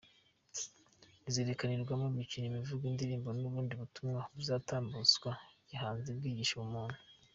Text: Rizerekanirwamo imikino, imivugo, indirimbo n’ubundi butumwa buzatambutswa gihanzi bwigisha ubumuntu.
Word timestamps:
Rizerekanirwamo 1.23 2.05
imikino, 2.13 2.45
imivugo, 2.47 2.83
indirimbo 2.91 3.29
n’ubundi 3.39 3.73
butumwa 3.81 4.19
buzatambutswa 4.35 5.31
gihanzi 5.69 6.09
bwigisha 6.17 6.53
ubumuntu. 6.55 6.99